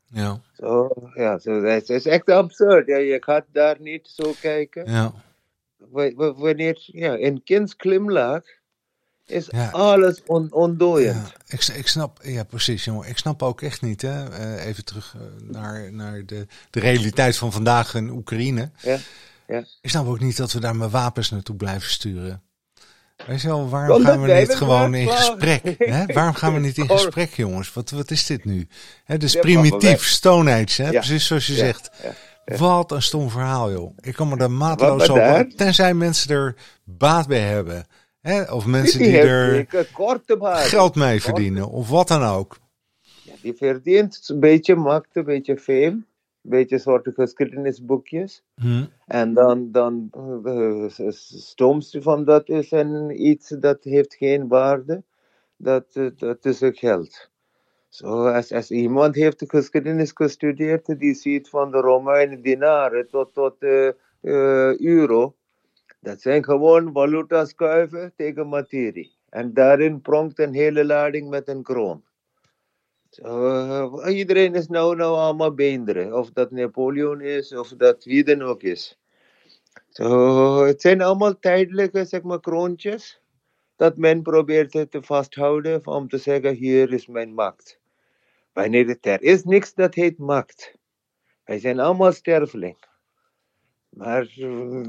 [0.07, 2.87] ja, Zo, ja, zo, het is echt absurd.
[2.87, 4.91] Ja, je gaat daar niet zo kijken.
[4.91, 5.13] ja,
[5.77, 8.45] Wa- wa- Wanneer, ja, een kind glimlach
[9.27, 9.69] is Ja.
[9.71, 11.17] alles on, ontdooiend.
[11.17, 11.33] ja.
[11.57, 13.09] Ik, ik snap, ja precies jongen.
[13.09, 14.29] Ik snap ook echt niet, hè.
[14.29, 18.71] eh, even terug eh, naar, naar de, de realiteit van vandaag in Oekraïne.
[18.83, 18.99] Ja,
[19.47, 19.65] ja.
[19.81, 22.43] Ik snap ook niet dat we daar maar wapens naartoe blijven sturen.
[23.27, 25.75] Weet je wel, waarom gaan we niet gewoon in gesprek?
[25.79, 26.05] Hè?
[26.15, 27.73] Waarom gaan we niet in gesprek, jongens?
[27.73, 28.69] Wat, wat is dit nu?
[29.05, 30.91] Hè, dus Ja, primitief, Stone Age, hè?
[30.91, 31.91] Precies zoals je zegt.
[32.45, 33.97] Wat een stom verhaal, joh.
[34.01, 35.47] Ik kan me daar mateloos op...
[35.57, 37.87] Tenzij mensen er baat bij hebben.
[38.21, 38.53] Hè?
[38.53, 39.67] Of mensen Die er
[40.69, 41.69] geld mee verdienen.
[41.69, 42.59] Of wat dan ook.
[43.23, 46.09] Ja, die verdient een beetje macht, een beetje fame.
[46.43, 48.43] Een beetje soort geschiedenisboekjes.
[48.55, 48.85] Hm.
[49.07, 50.11] En dan, dan
[50.45, 55.03] eh, het stomste van dat is een, iets dat heeft geen waarde.
[55.57, 57.31] Dat, eh, dat is het geld.
[57.91, 63.35] Zo, als, als iemand heeft de geschiedenis gestudeerd, die ziet van de Romeinen dinaren tot,
[63.35, 63.89] tot eh,
[64.21, 65.35] eh, euro.
[66.01, 69.17] Dat zijn gewoon valutaskuiven tegen materie.
[69.29, 72.05] En daarin pronkt een hele lading met een kroon.
[73.11, 76.15] Eh, iedereen is nou, nou allemaal beenderen.
[76.15, 78.99] Of dat Napoleon is, of dat wie dan ook is.
[79.89, 83.23] Zo, het zijn allemaal tijdelijke zeg maar, kroontjes.
[83.77, 87.81] Dat men probeert te vasthouden om te zeggen, hier is mijn macht.
[88.53, 90.75] Wanneer er is niks dat heet macht.
[91.45, 92.77] Wij zijn allemaal sterveling.
[93.91, 94.35] Maar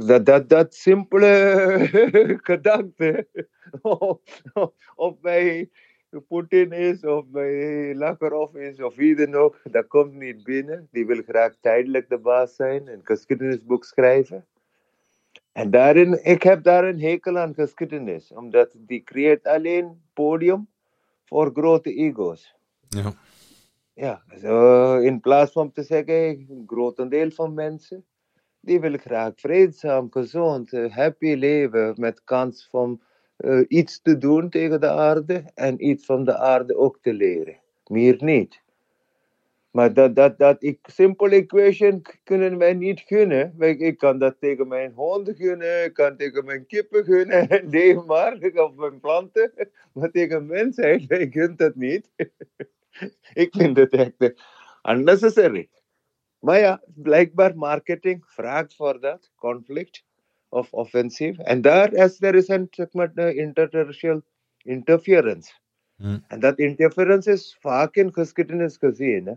[0.06, 3.28] dat, dat, dat simpele gedachte,
[3.82, 4.20] of,
[4.96, 5.70] of bij
[6.28, 10.88] Poetin is, of bij Lakarov is, of wie dan ook, dat komt niet binnen.
[10.92, 14.46] Die wil graag tijdelijk de baas zijn, een geschiedenisboek schrijven.
[15.52, 20.68] En daarin, ik heb daar een hekel aan geschiedenis, omdat die creëert alleen podium
[21.26, 22.56] voor grote ego's.
[22.88, 23.14] Ja.
[23.94, 24.24] Ja,
[24.98, 26.16] in plaats van te zeggen,
[26.50, 28.06] een grotendeel van mensen,
[28.62, 33.02] die willen graag vreedzaam, gezond, eh, happy leven met kans van
[33.38, 37.60] eh, iets te doen tegen de aarde en iets van de aarde ook te leren.
[37.86, 38.62] Meer niet.
[39.71, 43.56] Maar dat, dat, dat ik, simple equation kunnen wij niet kunnen.
[43.60, 48.38] Ik kan dat tegen mijn honden kunnen, ik kan tegen mijn kippen kunnen, nee maar,
[48.54, 49.52] of mijn planten.
[49.93, 52.10] Maar tegen mensheid, wij kunnen dat niet.
[53.43, 54.34] ik vind het echt
[54.84, 55.69] unnecessary.
[56.41, 60.04] Maar ja, blijkbaar marketing vraagt voor dat, conflict
[60.49, 61.43] of offensive.
[61.43, 64.21] En daar is er is een zeg maar, interterritorial
[64.63, 65.54] interference.
[65.95, 66.23] Hmm.
[66.27, 69.25] En dat interference is vaak in geschiedenis gezien.
[69.25, 69.34] Hè?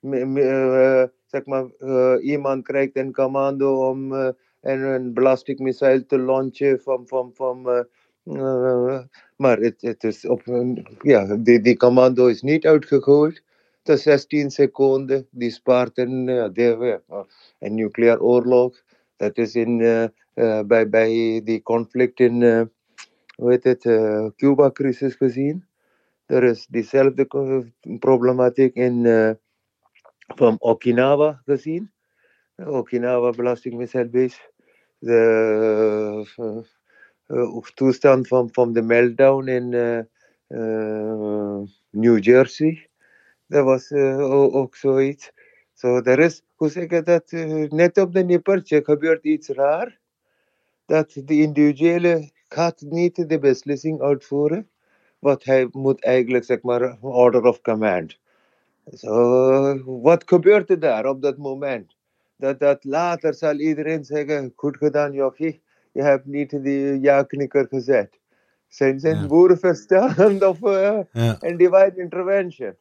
[0.00, 4.28] uh, zeg maar, uh, iemand krijgt een commando om uh,
[4.60, 7.86] een, een ballistic missile te launchen van, van, van
[9.36, 10.42] maar het, het is op,
[11.02, 13.42] ja, die, die commando is niet uitgegooid.
[13.90, 17.00] De 16 seconden, die een, de,
[17.58, 18.82] een nucleaire oorlog.
[19.16, 19.78] Dat is in,
[20.66, 22.42] bij, bij die conflict in,
[23.36, 23.82] hoe heet het,
[24.36, 25.64] Cuba-crisis gezien.
[26.26, 27.26] Er is diezelfde
[27.98, 29.06] problematiek in
[30.26, 31.90] van Okinawa gezien.
[32.56, 34.40] Okinawa belastingmisselbase.
[34.98, 36.64] De
[37.26, 39.72] uh, toestand van, van de meltdown in
[40.48, 42.89] uh, New Jersey.
[43.50, 45.32] Dat was ook zoiets.
[45.74, 47.30] Zo, so, er is, hoe zeg ik dat,
[47.70, 49.98] net op de nippertje gebeurt iets raar.
[50.86, 54.68] Dat de individuele gaat niet de beslissing uitvoeren.
[55.18, 58.18] Wat hij moet eigenlijk, zeg maar, order of command.
[58.92, 61.96] Zo, wat gebeurde daar op dat moment?
[62.36, 68.18] Dat, dat later zal iedereen zeggen, goed gedaan jochie, je hebt niet die ja-knikker gezet.
[68.68, 69.26] Zijn zijn ja.
[69.26, 71.36] boerenverstand of uh, ja.
[71.40, 72.76] een divide intervention.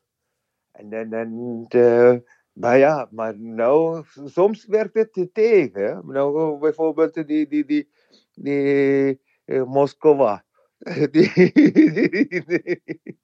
[0.79, 2.15] En dan, dan uh,
[2.53, 6.01] maar ja, maar nou, soms werkt het tegen.
[6.05, 7.89] Nou, bijvoorbeeld die, die, die,
[8.33, 10.37] die uh,
[11.11, 13.19] die, die,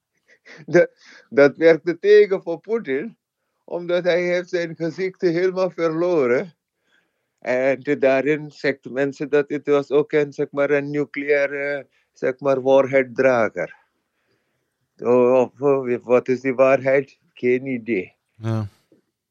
[0.65, 0.89] dat,
[1.29, 3.17] dat werkte tegen voor Poetin,
[3.63, 6.53] omdat hij heeft zijn gezicht helemaal verloren.
[7.39, 12.61] En daarin zegt mensen dat het was ook een, zeg maar, een nucleaire zeg maar,
[12.61, 13.75] waarheiddrager.
[15.03, 15.51] Of,
[16.03, 17.23] wat is die waarheid?
[17.35, 18.15] Geen idee.
[18.35, 18.67] Ja.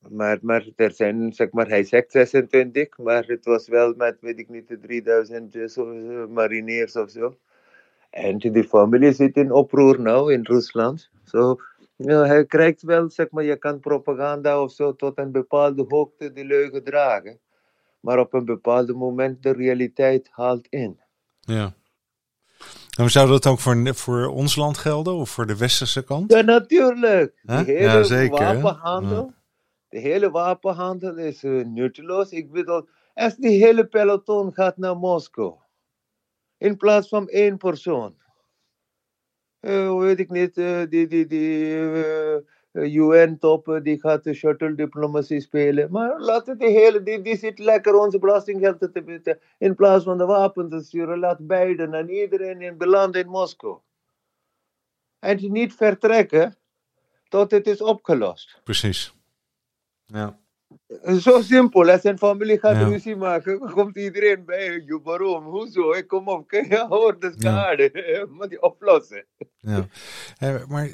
[0.08, 4.38] Maar, maar er zijn, zeg maar, hij zegt 26, maar het was wel met, weet
[4.38, 5.86] ik niet, 3000 zo,
[6.28, 7.38] mariniers of zo.
[8.10, 11.10] En de familie zit in oproer nou in Rusland.
[11.24, 11.56] Zo,
[11.96, 16.32] ja, hij krijgt wel, zeg maar, je kan propaganda of zo tot een bepaalde hoogte
[16.32, 17.38] de leugen dragen.
[18.00, 21.00] Maar op een bepaald moment de realiteit haalt in.
[21.40, 21.74] Ja.
[22.96, 26.32] En zou dat ook voor, voor ons land gelden of voor de westerse kant?
[26.32, 27.40] Ja, natuurlijk.
[27.42, 29.26] De hele ja, zeker, wapenhandel.
[29.26, 29.42] Ja.
[29.88, 32.30] De hele wapenhandel is uh, nutteloos.
[32.30, 35.54] Ik bedoel, als die hele peloton gaat naar Moskou
[36.58, 38.14] in plaats van één persoon.
[39.60, 41.76] Uh, weet ik niet, uh, die, die, die
[42.74, 45.90] UN-top die gaat de shuttle diplomatie spelen.
[45.90, 49.40] Maar laat die hele, die, die zit lekker onze belastinggeld te betalen.
[49.58, 53.78] In plaats van de wapens te sturen, laat beiden en iedereen in belanden in Moskou.
[55.18, 56.56] En niet vertrekken
[57.28, 58.60] tot het is opgelost.
[58.64, 59.14] Precies.
[60.06, 60.38] Ja.
[61.20, 62.88] Zo simpel, als een familie gaat ja.
[62.88, 65.00] ruzie maken, komt iedereen bij je.
[65.02, 65.44] Waarom?
[65.44, 65.92] Hoezo?
[65.92, 67.90] Ik kom op, ja hoor, de schade.
[68.12, 68.26] Ja.
[68.30, 69.26] Moet die oplossen.
[69.58, 69.86] Ja,
[70.68, 70.90] maar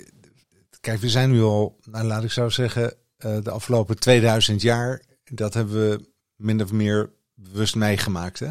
[0.81, 5.03] kijk, we zijn nu al, nou, laat ik zo zeggen, uh, de afgelopen 2000 jaar,
[5.25, 8.39] dat hebben we min of meer bewust meegemaakt.
[8.39, 8.49] Hè?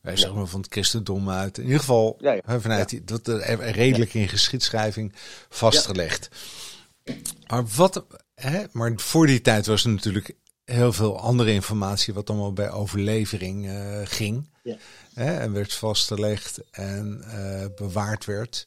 [0.00, 1.58] Wij zeggen maar van het christendom uit.
[1.58, 2.60] In ieder geval ja, ja.
[2.60, 5.12] vanuit die, dat er redelijk in geschiedschrijving
[5.48, 6.28] vastgelegd.
[7.46, 12.30] Maar wat, hè, maar voor die tijd was er natuurlijk heel veel andere informatie wat
[12.30, 14.50] allemaal bij overlevering uh, ging.
[14.62, 14.76] Ja.
[15.14, 18.66] Hè, en werd vastgelegd en uh, bewaard werd.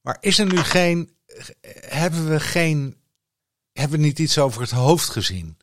[0.00, 1.15] Maar is er nu geen,
[1.86, 2.96] hebben we geen,
[3.72, 5.56] hebben we niet iets over het hoofd gezien?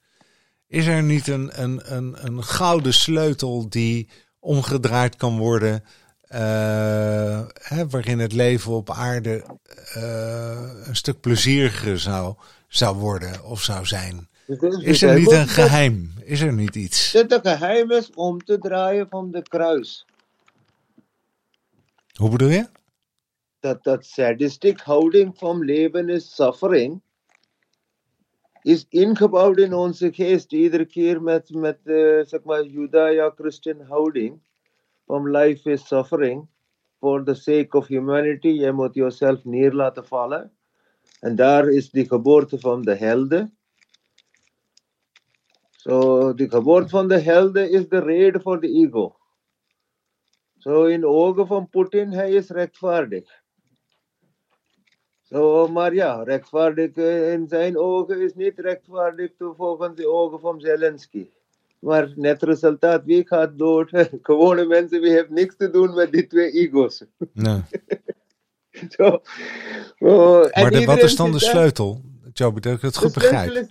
[0.67, 4.09] Is er niet een, een, een, een gouden sleutel die
[4.39, 5.83] omgedraaid kan worden,
[6.29, 9.45] uh, hè, waarin het leven op aarde
[10.83, 12.35] een stuk plezieriger zou,
[12.67, 14.29] zou worden of zou zijn?
[14.79, 16.13] Is er niet een geheim?
[16.23, 17.11] Is er niet iets?
[17.11, 20.05] Dat het geheim is om te draaien van de kruis.
[22.13, 22.69] Hoe bedoel je?
[23.63, 24.81] Dat that sadistic
[25.33, 27.01] van leven is suffering.
[28.63, 34.39] Is ingebouwd in onze geest iedere keer met, met uh, zeg maar, Judea-Christian houding.
[35.05, 36.47] from life is suffering.
[36.99, 38.47] For the sake of humanity.
[38.47, 40.51] Je moet jezelf neer laten vallen.
[41.19, 43.49] En daar is de geboorte van de.
[45.71, 49.15] So the geboorte van de helden is de reden voor de ego.
[50.57, 53.42] So in ogen van Poetin, hij is rechtvaardig.
[55.33, 61.29] So, maar ja, rechtvaardig in zijn ogen is niet rechtvaardig volgens de ogen van Zelensky.
[61.79, 63.89] Maar net resultaat, wie gaat dood?
[64.21, 67.05] Gewone mensen, wie hebben niks te doen met die twee ego's.
[67.31, 67.61] Nee.
[68.95, 69.21] Zo.
[69.99, 72.01] Oh, maar de, wat is dan de sleutel?
[72.33, 73.51] Joby, dat ik het goed begrijp.
[73.51, 73.67] Is,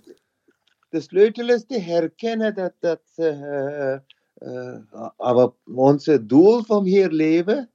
[0.89, 3.95] de sleutel is te herkennen dat, dat uh,
[4.37, 7.72] uh, onze doel van hier leven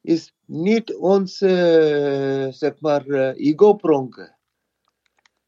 [0.00, 4.36] is niet onze, zeg maar, ego-pronken.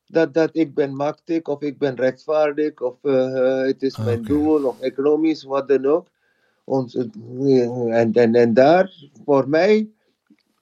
[0.07, 3.03] Dat, dat ik ben machtig of ik ben rechtvaardig of
[3.67, 6.07] het is mijn doel of economisch, wat dan ook.
[6.65, 8.93] Ons, en, en, en daar,
[9.25, 9.91] voor mij,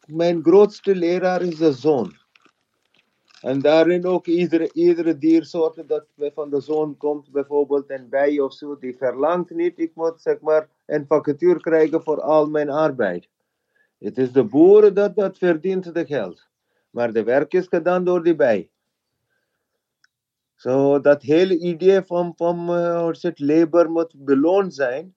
[0.07, 2.19] mijn grootste leraar is de zon.
[3.41, 8.53] En daarin ook iedere, iedere diersoort dat van de zon komt, bijvoorbeeld een bij of
[8.53, 13.29] zo, die verlangt niet, ik moet zeg maar een vacature krijgen voor al mijn arbeid.
[14.01, 16.49] Het is de boer dat, dat verdient de geld.
[16.91, 18.71] Maar de werk is gedaan door die bij.
[20.55, 25.15] Zo dat hele idee van, van uh, het labor moet beloond zijn,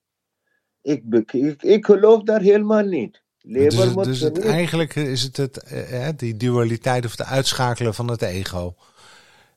[0.81, 3.21] ik, ik, ik geloof daar helemaal niet.
[3.45, 8.21] Dus, dus het, eigenlijk is het, het eh, die dualiteit of de uitschakelen van het
[8.21, 8.75] ego.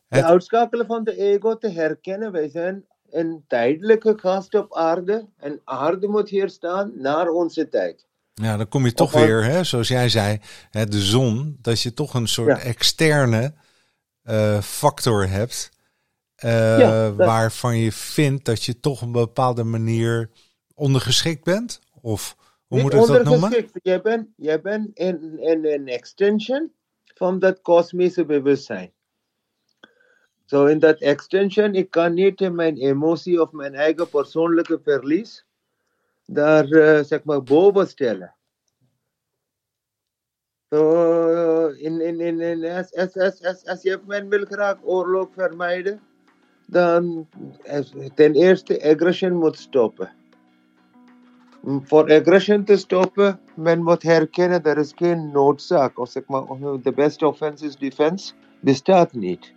[0.08, 0.20] Het...
[0.20, 2.32] De uitschakelen van de ego te herkennen.
[2.32, 5.28] Wij zijn een tijdelijke gast op aarde.
[5.36, 8.06] En aarde moet hier staan naar onze tijd.
[8.42, 11.58] Ja, dan kom je toch weer, hè, zoals jij zei, hè, de zon.
[11.60, 13.54] Dat je toch een soort externe
[14.24, 15.70] uh, factor hebt.
[16.44, 20.30] Uh, Waarvan je vindt dat je toch op een bepaalde manier
[20.74, 21.80] ondergeschikt bent.
[22.00, 23.68] Of hoe moet ik dat noemen?
[23.82, 26.72] Jij bent, jij bent een, een, een extension
[27.04, 28.92] van dat kosmische bewustzijn.
[30.44, 35.45] Zo so in dat extension, ik kan niet mijn emotie of mijn eigen persoonlijke verlies
[36.26, 38.34] daar uh, stellen.
[40.70, 45.28] So, in, in, in, in, als, als, als, als, als je men wil graag oorlog
[45.32, 46.00] vermijden,
[46.66, 47.28] dan
[48.14, 50.10] ten eerste aggression moet stoppen.
[51.82, 55.98] Voor aggression te stoppen, men moet herkennen, er is geen noodzaak.
[55.98, 56.44] Of zeg maar,
[56.82, 59.54] de best offense is defense, bestaat niet.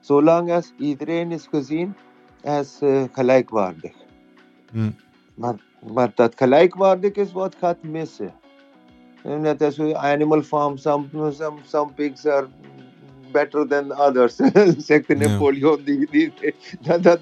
[0.00, 1.96] Zolang als iedereen is gezien
[2.42, 3.92] als uh, gelijkwaardig.
[4.70, 4.96] Hmm.
[5.34, 5.54] Maar,
[5.92, 8.34] maar dat gelijkwaardig is wat gaat missen.
[9.22, 12.48] En dat is animal farm, some, some, some pigs are
[13.32, 14.36] better than others.
[14.86, 15.82] Zegt Napoleon.
[15.84, 16.32] Die, die,
[16.80, 17.20] dat, dat,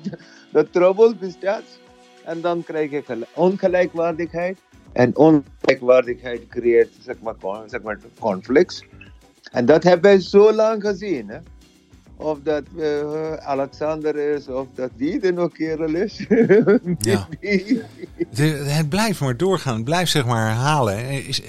[0.53, 1.79] dat trouble bestaat.
[2.25, 4.59] En dan krijg je ongelijkwaardigheid.
[4.93, 7.35] En ongelijkwaardigheid creëert zeg maar,
[7.67, 8.85] zeg maar, conflicts.
[9.53, 11.31] En dat hebben wij zo lang gezien.
[12.21, 16.27] Of dat uh, Alexander is, of dat wie de nog kerel is.
[16.99, 17.29] ja.
[18.65, 21.27] het blijft maar doorgaan, het blijft zeg maar herhalen.
[21.27, 21.41] Is,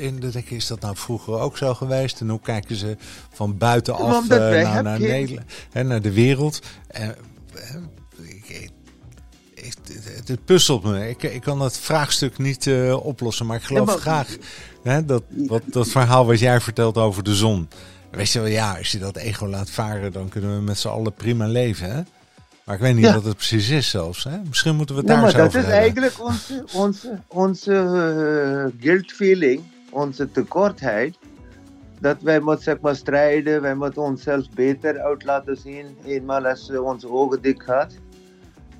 [0.49, 2.21] is dat nou vroeger ook zo geweest?
[2.21, 2.97] En hoe kijken ze
[3.31, 6.59] van buitenaf uh, naar, naar, Nederland, hè, naar de wereld?
[6.99, 7.07] Uh,
[9.55, 11.09] het, het, puzzelt me.
[11.09, 14.37] Ik, ik kan dat vraagstuk niet uh, oplossen, maar ik geloof ja, maar, graag
[14.83, 17.67] hè, dat, wat, dat verhaal wat jij vertelt over de zon.
[18.11, 20.87] Weet je wel, ja, als je dat ego laat varen, dan kunnen we met z'n
[20.87, 21.95] allen prima leven.
[21.95, 22.01] Hè?
[22.63, 23.13] Maar ik weet niet ja.
[23.13, 24.23] wat het precies is zelfs.
[24.23, 24.37] Hè?
[24.47, 29.11] Misschien moeten we het daar ja, maar dat is eigenlijk onze, onze, onze uh, guilt
[29.11, 31.17] feeling, onze tekortheid.
[31.99, 36.69] Dat wij moeten zeg maar, strijden, wij moeten onszelf beter uit laten zien, eenmaal als
[36.69, 37.93] uh, onze ogen dik gaat.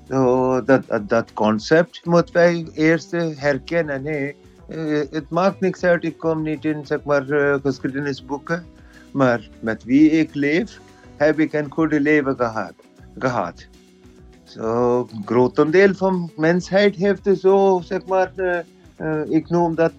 [0.08, 4.02] So, dat, dat concept moeten wij eerst herkennen.
[4.02, 4.36] Nee,
[5.10, 8.66] het maakt niks uit, ik kom niet in zeg maar, uh, geschiedenisboeken.
[9.12, 10.80] Maar met wie ik leef,
[11.16, 12.72] heb ik een goede leven gehad.
[13.18, 13.66] gehad.
[14.44, 18.58] Zo, grotendeel van mensheid heeft zo, zeg maar, uh,
[19.00, 19.92] uh, ik noem dat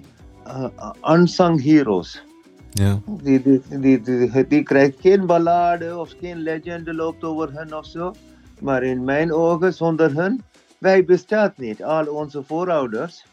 [0.48, 2.24] uh, unsung heroes.
[2.70, 3.00] Ja.
[3.06, 7.86] Die, die, die, die, die krijgt geen ballade of geen legende loopt over hen of
[7.86, 8.14] zo.
[8.60, 10.44] Maar in mijn ogen, zonder hen,
[10.78, 11.84] wij bestaan niet.
[11.84, 13.26] Al onze voorouders,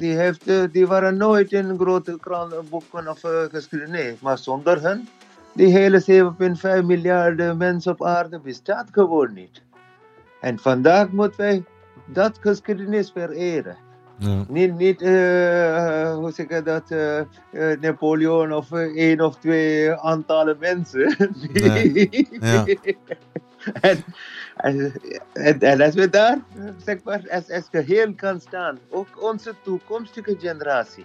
[0.00, 2.18] die, heeft, eh, die waren nooit in grote
[2.70, 4.20] boeken of uh, geschiedenis.
[4.20, 5.08] Maar zonder hen,
[5.54, 6.00] die hele
[6.80, 9.62] 7,5 miljard mensen op aarde bestaat gewoon niet.
[10.40, 11.64] En vandaag moeten wij
[12.06, 13.76] dat geschiedenis vereren.
[14.20, 14.44] Ja.
[14.48, 17.20] Niet, niet uh, hoe zeg je dat, uh,
[17.52, 21.16] uh, Napoleon of één of twee aantallen mensen.
[21.52, 22.28] Nee.
[22.30, 22.64] Ja.
[23.74, 24.04] en,
[25.32, 26.38] en, en, als we daar,
[26.84, 31.04] zeg maar, als, als geheel kan staan, ook onze toekomstige generatie.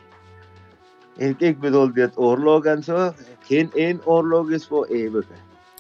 [1.15, 5.25] Ik, ik bedoel, dit oorlog en zo, geen één oorlog is voor eeuwig.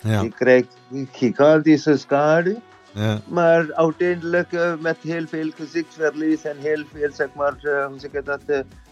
[0.01, 0.21] Ja.
[0.21, 0.77] Je krijgt
[1.11, 2.57] gigantische schade.
[2.95, 3.19] Ja.
[3.27, 8.11] Maar uiteindelijk uh, met heel veel gezichtsverlies en heel veel, zeg maar, uh, hoe zeg
[8.11, 8.41] je dat,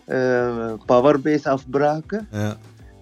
[0.05, 2.27] uh, powerbase afbraken.
[2.31, 2.57] Ja.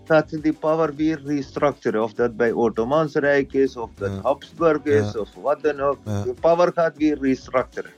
[0.05, 2.03] dat die power weer restructuren.
[2.03, 6.05] Of dat bij Ottomans Rijk is, of dat Habsburg is, of wat dan ook.
[6.05, 7.91] De power gaat weer restructuren.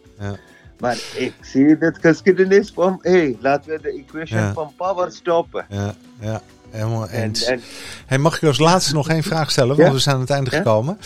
[0.79, 5.65] Maar ik zie dit geschiedenis van, hé, hey, laten we de equation van power stoppen.
[5.69, 6.41] Ja, ja.
[6.73, 7.43] Helemaal eens.
[7.43, 7.61] En,
[8.05, 9.77] Hey, mag ik als laatste nog één vraag stellen?
[9.77, 10.99] Want we zijn aan het einde gekomen.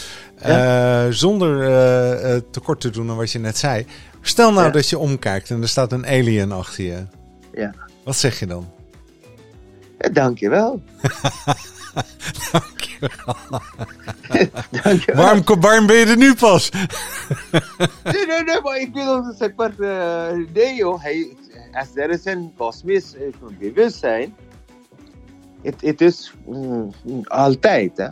[0.47, 1.69] Uh, zonder
[2.33, 3.85] uh, tekort te doen aan wat je net zei.
[4.21, 7.05] Stel nou dat je omkijkt en er staat een alien achter je.
[7.53, 7.73] Ja.
[8.03, 8.71] Wat zeg je dan?
[9.97, 10.81] Ja, dankjewel.
[12.51, 13.35] dankjewel.
[14.83, 15.23] dankjewel.
[15.23, 16.69] Waarom, waarom ben je er nu pas?
[18.03, 21.35] nee, nee, nee, maar ik wil zeg maar, uh, nee joh, hij,
[21.71, 23.15] als er is een kosmisch
[23.59, 24.35] bewustzijn,
[25.67, 26.91] het, het is mm,
[27.23, 28.07] altijd hè.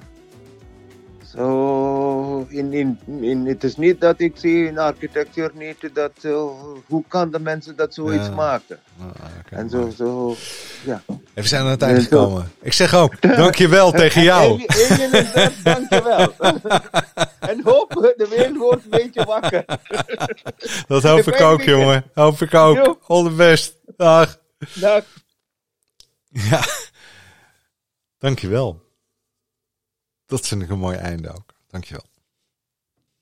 [1.35, 6.43] So, in, in, in, het is niet dat ik zie in architectuur niet dat, uh,
[6.85, 8.33] hoe kan de mensen dat zoiets ja.
[8.33, 8.79] maken.
[8.99, 10.35] Oh, okay, en zo, zo,
[10.85, 11.01] ja.
[11.33, 12.51] Even zijn aan het einde gekomen.
[12.61, 14.65] Ik zeg ook, dankjewel tegen jou.
[14.67, 16.33] Alien dankjewel.
[17.51, 19.65] en hoop, de wereld wordt een beetje wakker.
[20.87, 22.03] dat hoop ik ook, jongen.
[22.13, 22.99] Hoop ik ook.
[23.07, 23.77] All the best.
[23.97, 24.39] Dag.
[24.73, 25.03] Dag.
[26.29, 26.63] Ja.
[28.17, 28.83] Dankjewel.
[30.25, 31.53] Dat vind ik een mooi einde ook.
[31.67, 32.05] Dankjewel.